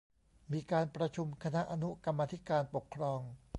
[0.51, 3.21] มีการประชุมคณะอนุกรรมาธิการปกครอง